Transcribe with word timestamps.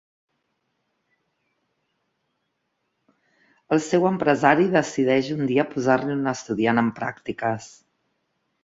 El 3.77 3.83
seu 3.89 4.09
empresari 4.13 4.67
decideix 4.79 5.31
un 5.37 5.47
dia 5.53 5.69
posar-li 5.77 6.17
un 6.19 6.35
estudiant 6.35 6.85
en 6.87 6.95
pràctiques. 7.01 7.73